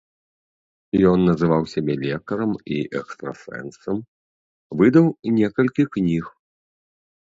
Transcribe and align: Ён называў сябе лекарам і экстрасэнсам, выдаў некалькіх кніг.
Ён 1.11 1.19
называў 1.29 1.61
сябе 1.73 1.93
лекарам 2.05 2.51
і 2.77 2.81
экстрасэнсам, 3.03 3.97
выдаў 4.83 5.05
некалькіх 5.41 5.87
кніг. 6.01 6.25